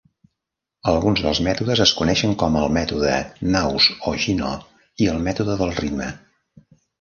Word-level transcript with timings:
Alguns 0.91 1.19
dels 1.25 1.41
mètodes 1.47 1.81
es 1.85 1.93
coneixen 1.99 2.33
com 2.43 2.57
al 2.61 2.73
mètode 2.77 3.11
Knaus-Ogino 3.43 4.55
i 5.05 5.11
el 5.13 5.21
mètode 5.29 5.59
del 5.61 5.77
ritme. 5.83 6.11